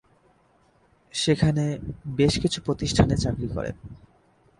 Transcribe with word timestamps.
সেখানে 1.13 1.65
বেশ 2.17 2.33
কিছু 2.39 2.59
প্রতিষ্ঠানে 2.65 3.15
চাকরি 3.17 3.47
করেন। 3.47 3.75